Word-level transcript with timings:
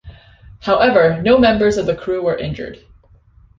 However, 0.61 1.21
no 1.21 1.37
members 1.37 1.77
of 1.77 1.85
the 1.85 1.95
crew 1.95 2.23
were 2.23 2.35
injured. 2.35 2.79